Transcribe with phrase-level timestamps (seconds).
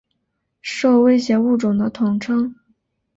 [0.63, 2.55] 受威胁物种的统称。